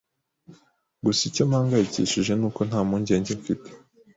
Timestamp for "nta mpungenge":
2.69-3.31